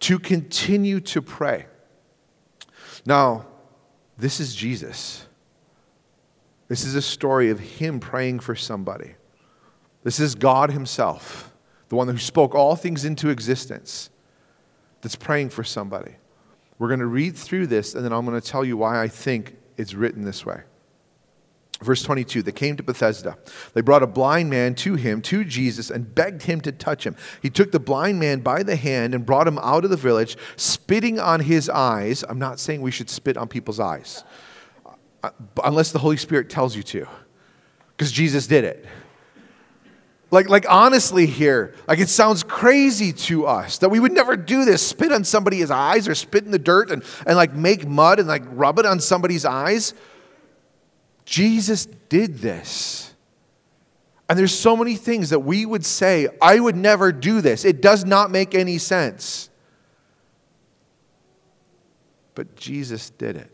[0.00, 1.66] to continue to pray.
[3.04, 3.46] Now,
[4.16, 5.26] this is Jesus.
[6.68, 9.14] This is a story of him praying for somebody.
[10.02, 11.52] This is God Himself,
[11.88, 14.10] the one who spoke all things into existence,
[15.00, 16.12] that's praying for somebody.
[16.78, 19.08] We're going to read through this, and then I'm going to tell you why I
[19.08, 20.62] think it's written this way.
[21.82, 23.36] Verse 22 They came to Bethsaida.
[23.74, 27.16] They brought a blind man to him, to Jesus, and begged him to touch him.
[27.42, 30.36] He took the blind man by the hand and brought him out of the village,
[30.56, 32.24] spitting on his eyes.
[32.28, 34.24] I'm not saying we should spit on people's eyes,
[35.22, 35.30] uh,
[35.64, 37.06] unless the Holy Spirit tells you to,
[37.96, 38.86] because Jesus did it.
[40.30, 44.64] Like, like honestly here, like it sounds crazy to us that we would never do
[44.64, 48.20] this, spit on somebody's eyes or spit in the dirt and, and like make mud
[48.20, 49.92] and like rub it on somebody's eyes.
[51.24, 53.14] Jesus did this.
[54.28, 57.64] And there's so many things that we would say, I would never do this.
[57.64, 59.50] It does not make any sense.
[62.36, 63.50] But Jesus did it.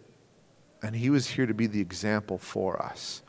[0.82, 3.22] And he was here to be the example for us.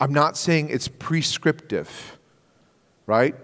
[0.00, 2.18] I'm not saying it's prescriptive
[3.06, 3.34] right?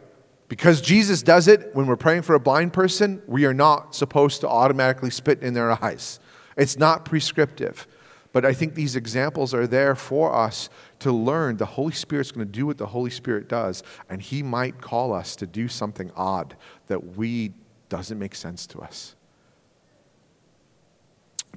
[0.49, 4.41] Because Jesus does it when we're praying for a blind person, we are not supposed
[4.41, 6.19] to automatically spit in their eyes.
[6.57, 7.87] It's not prescriptive.
[8.33, 10.71] But I think these examples are there for us
[11.01, 14.43] to learn the Holy Spirit's going to do what the Holy Spirit does, and He
[14.43, 17.53] might call us to do something odd that we
[17.89, 19.17] doesn't make sense to us.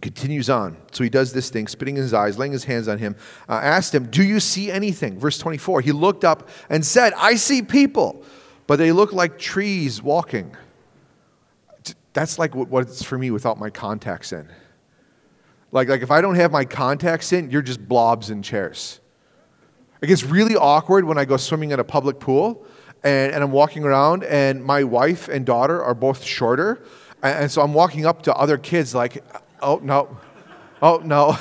[0.04, 0.76] Continues on.
[0.92, 3.16] So he does this thing, spitting in his eyes, laying his hands on him,
[3.48, 5.18] uh, asked him, Do you see anything?
[5.18, 5.80] Verse 24.
[5.80, 8.26] He looked up and said, I see people,
[8.68, 10.58] but they look like trees walking.
[12.12, 14.50] That's like what it's for me without my contacts in.
[15.72, 19.00] Like, like if I don't have my contacts in, you're just blobs in chairs.
[20.02, 22.66] It gets really awkward when I go swimming at a public pool
[23.06, 26.84] and, and I'm walking around and my wife and daughter are both shorter.
[27.24, 29.24] And, and so I'm walking up to other kids like,
[29.64, 30.18] oh, no.
[30.82, 31.38] Oh, no.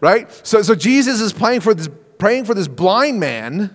[0.00, 0.30] right?
[0.46, 1.88] So, so Jesus is praying for, this,
[2.18, 3.74] praying for this blind man,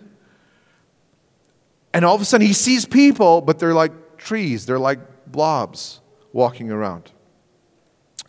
[1.94, 6.02] and all of a sudden he sees people, but they're like trees, they're like blobs
[6.34, 7.12] walking around.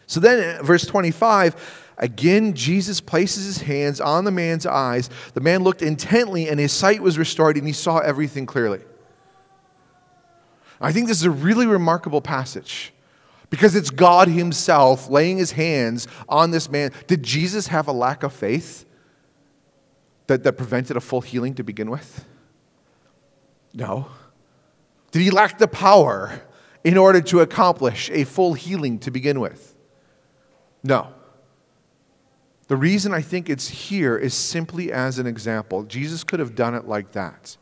[0.06, 5.08] So then, uh, verse 25, again, Jesus places his hands on the man's eyes.
[5.34, 8.80] The man looked intently, and his sight was restored, and he saw everything clearly.
[10.80, 12.92] I think this is a really remarkable passage
[13.50, 16.92] because it's God Himself laying His hands on this man.
[17.06, 18.86] Did Jesus have a lack of faith
[20.28, 22.24] that, that prevented a full healing to begin with?
[23.74, 24.06] No.
[25.10, 26.42] Did He lack the power
[26.84, 29.74] in order to accomplish a full healing to begin with?
[30.82, 31.12] No.
[32.68, 35.82] The reason I think it's here is simply as an example.
[35.82, 37.56] Jesus could have done it like that.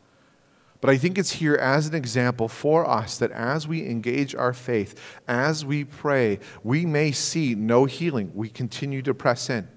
[0.81, 4.53] But I think it's here as an example for us that as we engage our
[4.53, 8.31] faith, as we pray, we may see no healing.
[8.33, 9.67] We continue to press in.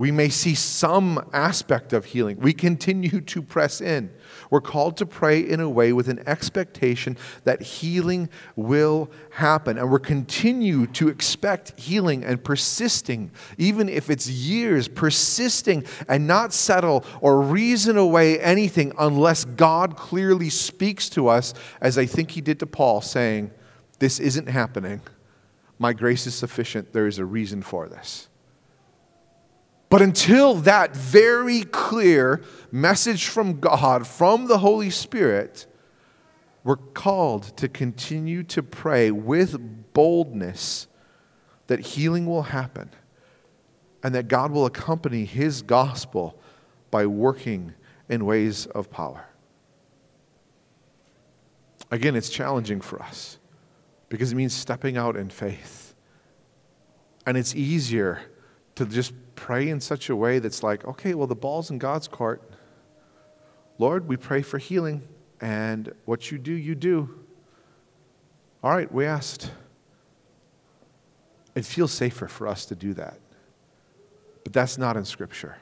[0.00, 2.38] We may see some aspect of healing.
[2.40, 4.10] We continue to press in.
[4.48, 9.76] We're called to pray in a way with an expectation that healing will happen.
[9.76, 16.54] And we're continue to expect healing and persisting, even if it's years, persisting and not
[16.54, 22.40] settle or reason away anything unless God clearly speaks to us, as I think he
[22.40, 23.50] did to Paul, saying,
[23.98, 25.02] This isn't happening.
[25.78, 26.94] My grace is sufficient.
[26.94, 28.29] There is a reason for this.
[29.90, 35.66] But until that very clear message from God, from the Holy Spirit,
[36.62, 40.86] we're called to continue to pray with boldness
[41.66, 42.90] that healing will happen
[44.02, 46.40] and that God will accompany His gospel
[46.92, 47.74] by working
[48.08, 49.26] in ways of power.
[51.90, 53.38] Again, it's challenging for us
[54.08, 55.94] because it means stepping out in faith.
[57.26, 58.22] And it's easier
[58.76, 62.06] to just pray in such a way that's like, okay, well, the ball's in God's
[62.06, 62.42] court.
[63.78, 65.02] Lord, we pray for healing.
[65.40, 67.18] and what you do, you do.
[68.62, 69.50] All right, we asked.
[71.54, 73.18] It feels safer for us to do that.
[74.44, 75.56] But that's not in Scripture.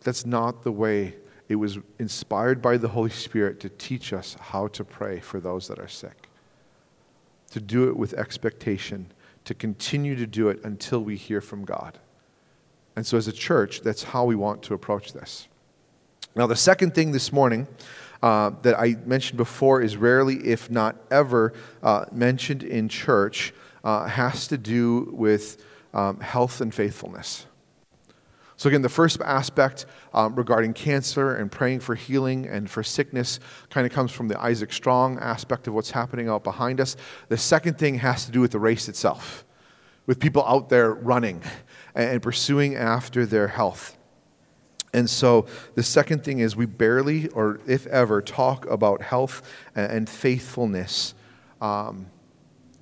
[0.00, 1.14] That's not the way
[1.48, 5.68] it was inspired by the Holy Spirit to teach us how to pray for those
[5.68, 6.28] that are sick.
[7.52, 9.10] To do it with expectation,
[9.46, 11.98] to continue to do it until we hear from God.
[12.96, 15.48] And so, as a church, that's how we want to approach this.
[16.34, 17.68] Now, the second thing this morning
[18.22, 23.52] uh, that I mentioned before is rarely, if not ever, uh, mentioned in church
[23.84, 27.46] uh, has to do with um, health and faithfulness.
[28.56, 33.38] So, again, the first aspect um, regarding cancer and praying for healing and for sickness
[33.68, 36.96] kind of comes from the Isaac Strong aspect of what's happening out behind us.
[37.28, 39.44] The second thing has to do with the race itself,
[40.06, 41.42] with people out there running
[41.96, 43.96] and pursuing after their health.
[44.92, 49.42] And so the second thing is we barely, or if ever, talk about health
[49.74, 51.14] and faithfulness
[51.60, 52.06] um,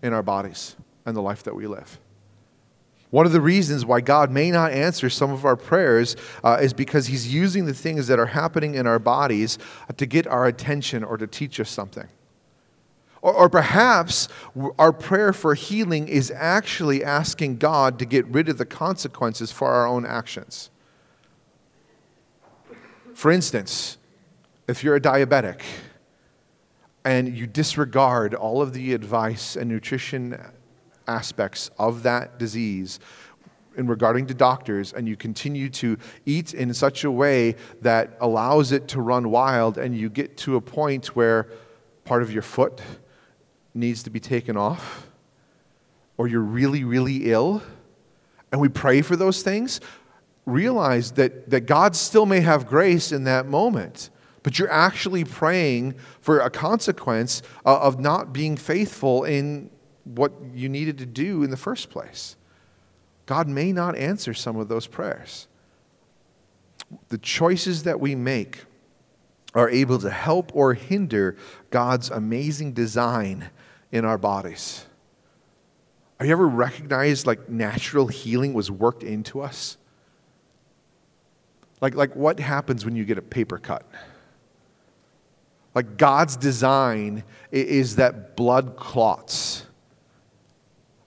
[0.02, 1.98] in our bodies and the life that we live.
[3.10, 6.72] One of the reasons why God may not answer some of our prayers uh, is
[6.72, 9.56] because He's using the things that are happening in our bodies
[9.96, 12.08] to get our attention or to teach us something.
[13.24, 14.28] Or, or perhaps
[14.78, 19.68] our prayer for healing is actually asking God to get rid of the consequences for
[19.68, 20.68] our own actions.
[23.14, 23.96] For instance,
[24.68, 25.62] if you're a diabetic
[27.02, 30.38] and you disregard all of the advice and nutrition
[31.08, 33.00] aspects of that disease
[33.74, 38.70] in regarding to doctors and you continue to eat in such a way that allows
[38.70, 41.48] it to run wild and you get to a point where
[42.04, 42.82] part of your foot
[43.74, 45.06] needs to be taken off
[46.16, 47.62] or you're really really ill
[48.52, 49.80] and we pray for those things
[50.46, 54.10] realize that, that god still may have grace in that moment
[54.44, 59.70] but you're actually praying for a consequence uh, of not being faithful in
[60.04, 62.36] what you needed to do in the first place.
[63.26, 65.48] God may not answer some of those prayers.
[67.08, 68.64] The choices that we make
[69.54, 71.36] are able to help or hinder
[71.70, 73.48] God's amazing design
[73.94, 74.84] in our bodies.
[76.18, 79.78] Have you ever recognized like natural healing was worked into us?
[81.80, 83.88] Like, like what happens when you get a paper cut?
[85.76, 89.64] Like God's design is that blood clots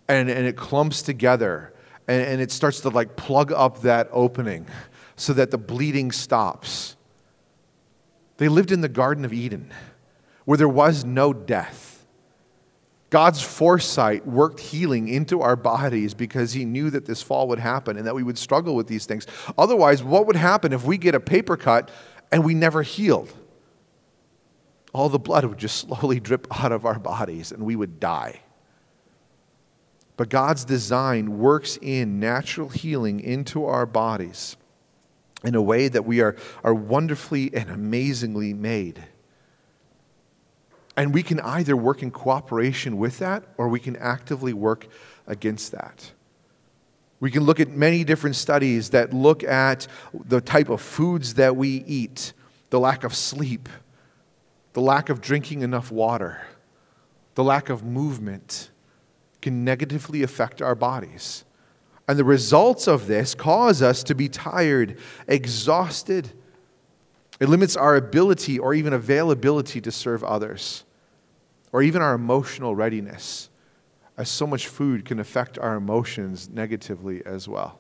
[0.08, 1.74] and, and it clumps together
[2.08, 4.66] and, and it starts to like plug up that opening
[5.18, 6.96] so that the bleeding stops.
[8.38, 9.74] They lived in the Garden of Eden
[10.46, 11.97] where there was no death.
[13.10, 17.98] God's foresight worked healing into our bodies because He knew that this fall would happen
[17.98, 19.26] and that we would struggle with these things.
[19.58, 21.90] Otherwise, what would happen if we get a paper cut
[22.32, 23.32] and we never healed?
[24.94, 28.42] All the blood would just slowly drip out of our bodies and we would die.
[30.18, 34.58] But God's design works in natural healing into our bodies
[35.44, 39.04] in a way that we are, are wonderfully and amazingly made.
[40.98, 44.88] And we can either work in cooperation with that or we can actively work
[45.28, 46.12] against that.
[47.20, 51.56] We can look at many different studies that look at the type of foods that
[51.56, 52.34] we eat,
[52.72, 53.70] the lack of sleep,
[54.74, 56.42] the lack of drinking enough water,
[57.36, 58.70] the lack of movement
[59.42, 61.46] can negatively affect our bodies.
[62.08, 66.32] And the results of this cause us to be tired, exhausted.
[67.40, 70.84] It limits our ability or even availability to serve others,
[71.72, 73.50] or even our emotional readiness,
[74.18, 77.80] as so much food can affect our emotions negatively as well.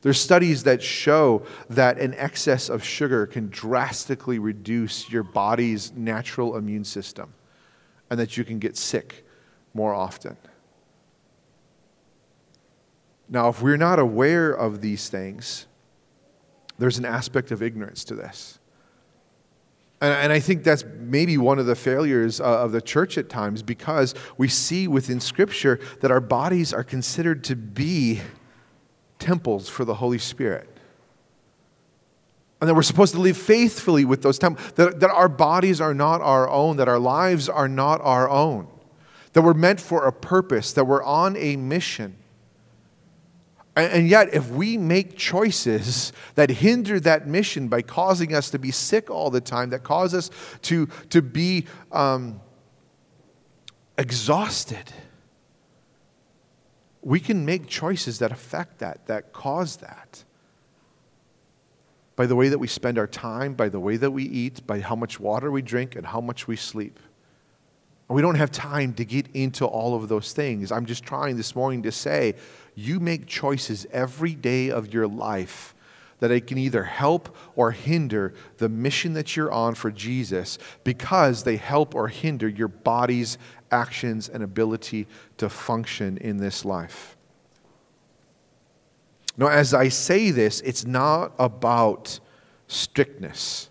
[0.00, 6.56] There's studies that show that an excess of sugar can drastically reduce your body's natural
[6.56, 7.34] immune system
[8.08, 9.26] and that you can get sick
[9.74, 10.36] more often.
[13.28, 15.66] Now, if we're not aware of these things,
[16.78, 18.57] there's an aspect of ignorance to this.
[20.00, 23.28] And, and I think that's maybe one of the failures uh, of the church at
[23.28, 28.20] times because we see within Scripture that our bodies are considered to be
[29.18, 30.68] temples for the Holy Spirit.
[32.60, 35.94] And that we're supposed to live faithfully with those temples, that, that our bodies are
[35.94, 38.66] not our own, that our lives are not our own,
[39.32, 42.16] that we're meant for a purpose, that we're on a mission.
[43.82, 48.70] And yet, if we make choices that hinder that mission by causing us to be
[48.70, 50.30] sick all the time, that cause us
[50.62, 52.40] to, to be um,
[53.96, 54.92] exhausted,
[57.02, 60.24] we can make choices that affect that, that cause that.
[62.18, 64.80] by the way that we spend our time, by the way that we eat, by
[64.80, 66.98] how much water we drink, and how much we sleep.
[68.08, 70.72] We don't have time to get into all of those things.
[70.72, 72.34] I'm just trying this morning to say
[72.78, 75.74] you make choices every day of your life
[76.20, 81.42] that it can either help or hinder the mission that you're on for Jesus because
[81.42, 83.36] they help or hinder your body's
[83.72, 85.08] actions and ability
[85.38, 87.16] to function in this life.
[89.36, 92.20] Now, as I say this, it's not about
[92.68, 93.70] strictness.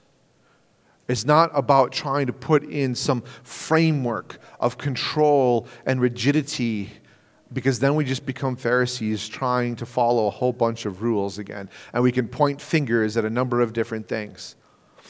[1.07, 6.91] It's not about trying to put in some framework of control and rigidity
[7.53, 11.69] because then we just become Pharisees trying to follow a whole bunch of rules again.
[11.93, 14.55] And we can point fingers at a number of different things.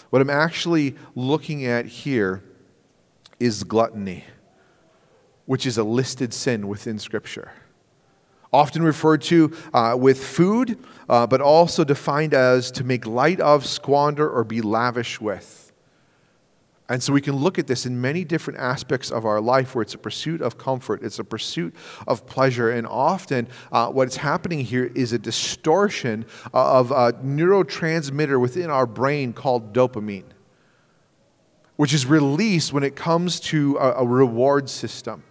[0.10, 2.44] What I'm actually looking at here
[3.40, 4.26] is gluttony,
[5.46, 7.52] which is a listed sin within Scripture.
[8.54, 10.80] Often referred to uh, with food,
[11.10, 15.67] uh, but also defined as to make light of, squander, or be lavish with.
[16.90, 19.82] And so we can look at this in many different aspects of our life where
[19.82, 21.76] it's a pursuit of comfort, it's a pursuit
[22.08, 22.70] of pleasure.
[22.70, 29.34] And often uh, what's happening here is a distortion of a neurotransmitter within our brain
[29.34, 30.32] called dopamine,
[31.76, 35.24] which is released when it comes to a, a reward system.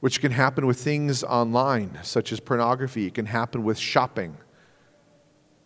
[0.00, 3.06] Which can happen with things online, such as pornography.
[3.06, 4.36] It can happen with shopping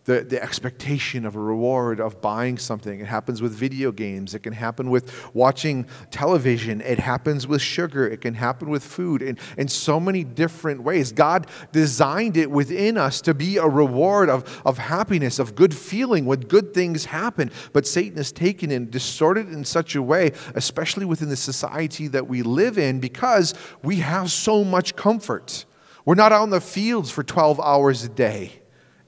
[0.05, 2.99] the, the expectation of a reward of buying something.
[2.99, 4.33] It happens with video games.
[4.33, 6.81] It can happen with watching television.
[6.81, 8.07] It happens with sugar.
[8.07, 11.11] It can happen with food in, in so many different ways.
[11.11, 16.25] God designed it within us to be a reward of, of happiness, of good feeling
[16.25, 17.51] when good things happen.
[17.71, 22.07] But Satan has taken and distorted it in such a way, especially within the society
[22.07, 25.65] that we live in, because we have so much comfort.
[26.05, 28.60] We're not out in the fields for 12 hours a day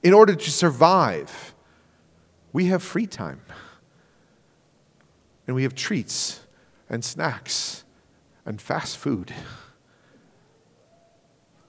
[0.04, 1.54] in order to survive,
[2.52, 3.40] we have free time.
[5.46, 6.40] And we have treats
[6.88, 7.84] and snacks
[8.44, 9.32] and fast food.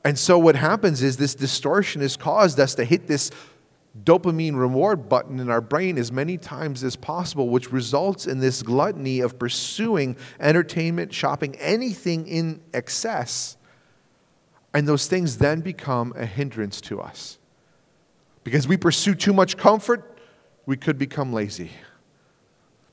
[0.04, 3.32] And so, what happens is this distortion has caused us to hit this
[4.04, 8.62] dopamine reward button in our brain as many times as possible, which results in this
[8.62, 13.56] gluttony of pursuing entertainment, shopping, anything in excess.
[14.74, 17.40] And those things then become a hindrance to us.
[18.46, 20.18] Because we pursue too much comfort,
[20.68, 21.72] we could become lazy.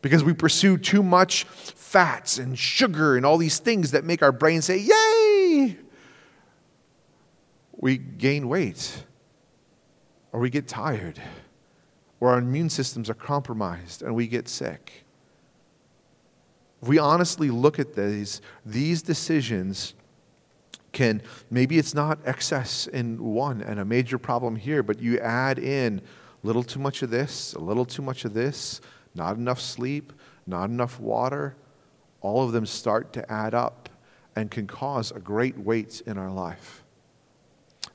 [0.01, 4.33] Because we pursue too much fats and sugar and all these things that make our
[4.33, 5.77] brain say, Yay!
[7.77, 9.05] We gain weight,
[10.33, 11.21] or we get tired,
[12.19, 15.05] or our immune systems are compromised and we get sick.
[16.81, 19.95] If we honestly look at these, these decisions
[20.93, 25.59] can maybe it's not excess in one and a major problem here, but you add
[25.59, 26.01] in
[26.43, 28.81] a little too much of this, a little too much of this,
[29.15, 30.13] not enough sleep,
[30.47, 31.57] not enough water.
[32.21, 33.89] All of them start to add up
[34.37, 36.83] and can cause a great weight in our life.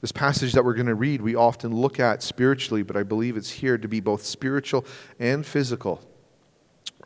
[0.02, 3.36] This passage that we're going to read, we often look at spiritually, but I believe
[3.36, 4.86] it's here to be both spiritual
[5.20, 6.02] and physical.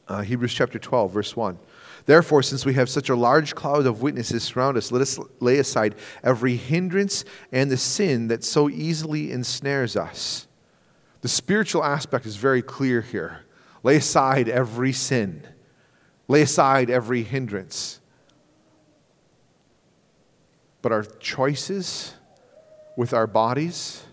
[0.07, 1.57] Uh, Hebrews chapter 12, verse 1.
[2.05, 5.59] Therefore, since we have such a large cloud of witnesses surround us, let us lay
[5.59, 10.47] aside every hindrance and the sin that so easily ensnares us.
[11.21, 13.41] The spiritual aspect is very clear here.
[13.83, 15.47] Lay aside every sin,
[16.27, 17.99] lay aside every hindrance.
[20.81, 22.15] But our choices
[22.97, 24.03] with our bodies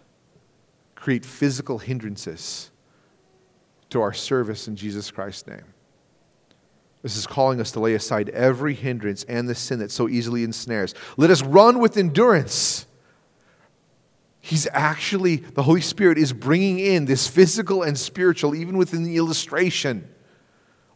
[0.95, 2.71] create physical hindrances
[3.91, 5.75] to our service in Jesus Christ's name.
[7.09, 10.45] This is calling us to lay aside every hindrance and the sin that so easily
[10.45, 10.95] ensnares.
[11.17, 12.87] Let us run with endurance.
[14.43, 19.17] He's actually, the Holy Spirit is bringing in this physical and spiritual, even within the
[19.17, 20.07] illustration.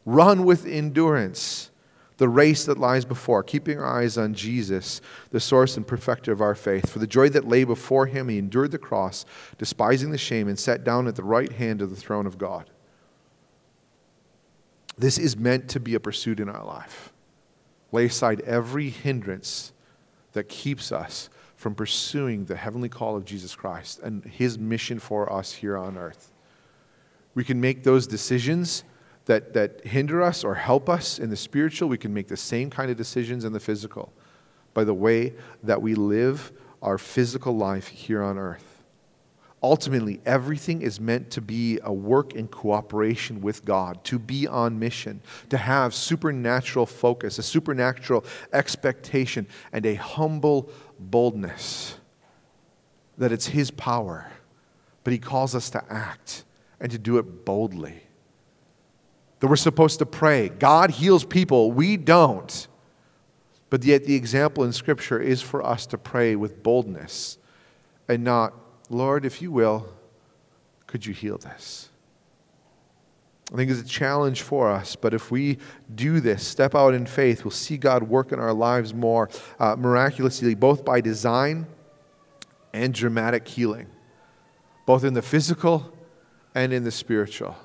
[0.04, 1.70] Run with endurance
[2.18, 5.00] the race that lies before, keeping our eyes on Jesus,
[5.30, 6.90] the source and perfecter of our faith.
[6.90, 9.24] For the joy that lay before him, he endured the cross,
[9.56, 12.68] despising the shame, and sat down at the right hand of the throne of God.
[14.98, 17.12] This is meant to be a pursuit in our life.
[17.92, 19.72] Lay aside every hindrance
[20.32, 25.32] that keeps us from pursuing the heavenly call of Jesus Christ and his mission for
[25.32, 26.32] us here on earth.
[27.34, 28.84] We can make those decisions
[29.26, 31.88] that, that hinder us or help us in the spiritual.
[31.88, 34.12] We can make the same kind of decisions in the physical
[34.74, 38.71] by the way that we live our physical life here on earth
[39.62, 44.78] ultimately, everything is meant to be a work in cooperation with God, to be on
[44.78, 51.96] mission, to have supernatural focus, a supernatural expectation, and a humble boldness
[53.18, 54.30] that it's His power.
[55.04, 56.44] But He calls us to act
[56.80, 58.02] and to do it boldly.
[59.40, 60.48] That we're supposed to pray.
[60.48, 62.68] God heals people, we don't.
[63.70, 67.38] But yet, the example in Scripture is for us to pray with boldness
[68.08, 68.52] and not,
[68.92, 69.88] Lord, if you will,
[70.86, 71.88] could you heal this?
[73.52, 75.58] I think it's a challenge for us, but if we
[75.94, 79.76] do this, step out in faith, we'll see God work in our lives more uh,
[79.76, 81.66] miraculously, both by design
[82.72, 83.88] and dramatic healing,
[84.86, 85.92] both in the physical
[86.54, 87.56] and in the spiritual.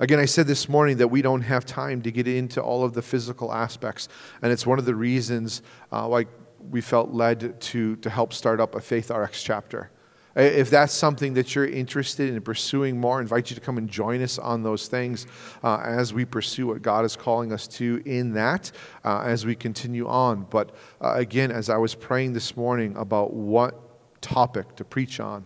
[0.00, 2.92] Again, I said this morning that we don't have time to get into all of
[2.92, 4.08] the physical aspects,
[4.42, 6.26] and it's one of the reasons uh, why
[6.70, 9.90] we felt led to, to help start up a Faith RX chapter.
[10.34, 13.88] If that's something that you're interested in pursuing more, I invite you to come and
[13.88, 15.26] join us on those things
[15.62, 18.72] uh, as we pursue what God is calling us to in that
[19.04, 20.46] uh, as we continue on.
[20.48, 23.78] But uh, again, as I was praying this morning about what
[24.22, 25.44] topic to preach on,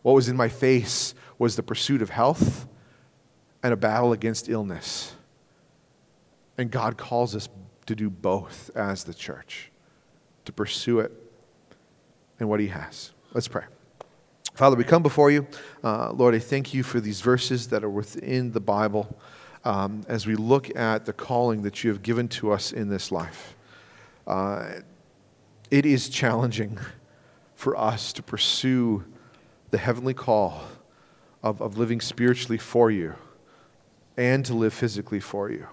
[0.00, 2.66] what was in my face was the pursuit of health
[3.62, 5.14] and a battle against illness.
[6.56, 7.50] And God calls us
[7.86, 9.70] to do both as the church,
[10.46, 11.12] to pursue it
[12.40, 13.12] and what He has.
[13.32, 13.64] Let's pray.
[14.54, 15.46] Father, we come before you.
[15.84, 19.14] Uh, Lord, I thank you for these verses that are within the Bible
[19.64, 23.12] um, as we look at the calling that you have given to us in this
[23.12, 23.54] life.
[24.26, 24.66] Uh,
[25.70, 26.78] it is challenging
[27.54, 29.04] for us to pursue
[29.70, 30.62] the heavenly call
[31.42, 33.14] of, of living spiritually for you
[34.16, 35.66] and to live physically for you.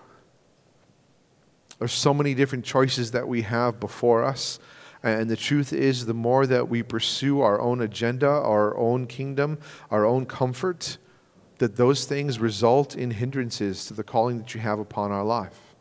[1.84, 4.58] There's so many different choices that we have before us.
[5.04, 9.60] And the truth is, the more that we pursue our own agenda, our own kingdom,
[9.92, 10.98] our own comfort,
[11.58, 15.76] that those things result in hindrances to the calling that you have upon our life.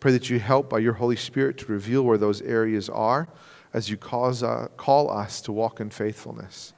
[0.00, 3.28] Pray that you help by your Holy Spirit to reveal where those areas are
[3.74, 6.72] as you cause, uh, call us to walk in faithfulness.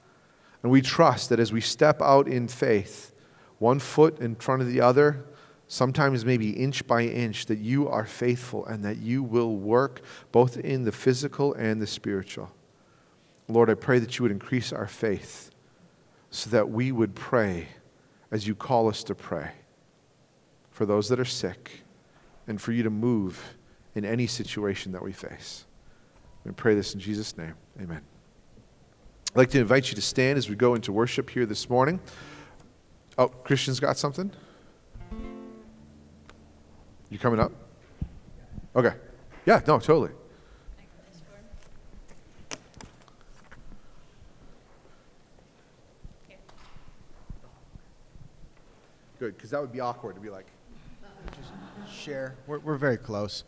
[0.65, 3.13] And we trust that as we step out in faith,
[3.61, 5.28] one foot in front of the other,
[5.69, 10.01] sometimes maybe inch by inch, that you are faithful and that you will work
[10.33, 12.51] both in the physical and the spiritual.
[13.47, 15.51] Lord, I pray that you would increase our faith
[16.31, 17.69] so that we would pray
[18.31, 19.53] as you call us to pray
[20.71, 21.83] for those that are sick
[22.47, 23.57] and for you to move
[23.95, 25.65] in any situation that we face.
[26.45, 27.55] We pray this in Jesus' name.
[27.81, 28.01] Amen.
[29.31, 32.01] I'd like to invite you to stand as we go into worship here this morning.
[33.19, 34.31] Oh, Christian's got something?
[37.11, 37.53] You coming up?
[38.77, 38.93] Okay.
[39.47, 40.11] Yeah, no, totally.
[49.19, 50.47] Good, because that would be awkward to be like.
[51.85, 52.37] Just share.
[52.47, 53.43] We're, we're very close.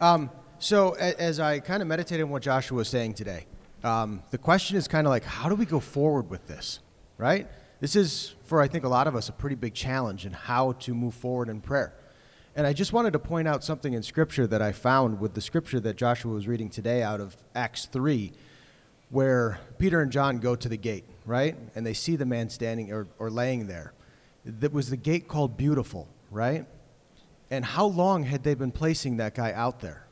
[0.00, 3.46] Um, so, a, as I kind of meditated on what Joshua was saying today,
[3.84, 6.80] um, the question is kind of like, how do we go forward with this,
[7.18, 7.46] right?
[7.80, 10.72] This is, for I think a lot of us, a pretty big challenge in how
[10.72, 11.92] to move forward in prayer.
[12.58, 15.40] And I just wanted to point out something in Scripture that I found with the
[15.40, 18.32] Scripture that Joshua was reading today out of Acts 3,
[19.10, 21.54] where Peter and John go to the gate, right?
[21.76, 23.92] And they see the man standing or, or laying there.
[24.44, 26.66] That was the gate called Beautiful, right?
[27.48, 30.08] And how long had they been placing that guy out there?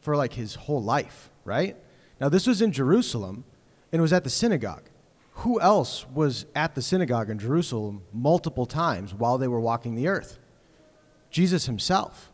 [0.00, 1.76] For like his whole life, right?
[2.20, 3.44] Now, this was in Jerusalem,
[3.92, 4.88] and it was at the synagogue.
[5.34, 10.08] Who else was at the synagogue in Jerusalem multiple times while they were walking the
[10.08, 10.40] earth?
[11.32, 12.30] Jesus himself,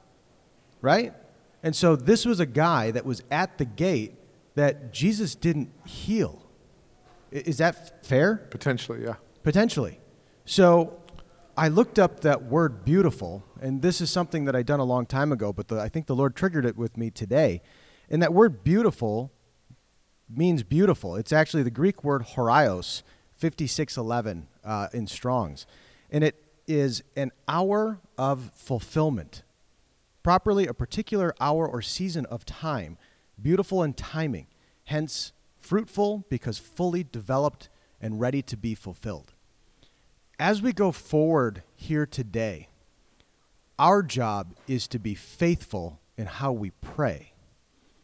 [0.83, 1.15] right?
[1.63, 4.15] And so this was a guy that was at the gate
[4.55, 6.45] that Jesus didn't heal.
[7.31, 8.49] Is that fair?
[8.51, 9.15] Potentially, yeah.
[9.43, 10.01] Potentially.
[10.45, 11.01] So
[11.57, 15.07] I looked up that word beautiful, and this is something that I'd done a long
[15.07, 17.63] time ago, but the, I think the Lord triggered it with me today.
[18.11, 19.33] And that word beautiful
[20.29, 21.17] means beautiful.
[21.17, 23.03] It's actually the Greek word horaios,
[23.37, 25.67] 5611 uh, in Strong's.
[26.11, 29.43] And it is an hour of fulfillment,
[30.23, 32.99] properly a particular hour or season of time,
[33.41, 34.47] beautiful in timing,
[34.85, 37.69] hence fruitful because fully developed
[38.01, 39.33] and ready to be fulfilled.
[40.39, 42.69] As we go forward here today,
[43.79, 47.33] our job is to be faithful in how we pray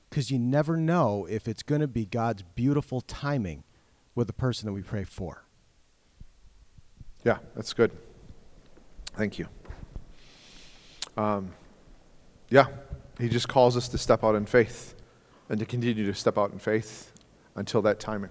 [0.09, 3.65] because you never know if it's going to be God's beautiful timing
[4.15, 5.45] with the person that we pray for.
[7.25, 7.91] Yeah, that's good.
[9.17, 9.49] Thank you.
[11.17, 11.53] Um,
[12.51, 12.67] yeah,
[13.19, 14.95] he just calls us to step out in faith
[15.49, 17.13] and to continue to step out in faith
[17.55, 18.31] until that timing.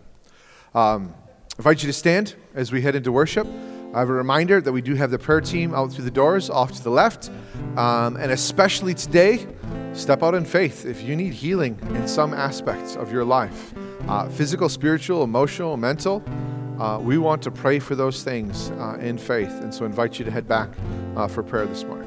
[0.75, 1.13] Um,
[1.53, 3.47] I invite you to stand as we head into worship.
[3.93, 6.49] I have a reminder that we do have the prayer team out through the doors
[6.49, 7.29] off to the left.
[7.77, 9.45] Um, and especially today,
[9.93, 13.73] step out in faith if you need healing in some aspects of your life
[14.07, 16.23] uh, physical, spiritual, emotional, mental.
[16.79, 19.51] Uh, we want to pray for those things uh, in faith.
[19.61, 20.69] And so invite you to head back
[21.15, 22.02] uh, for prayer this morning.